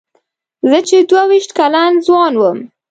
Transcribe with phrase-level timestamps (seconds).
[0.69, 2.59] زه چې دوه وېشت کلن ځوان وم.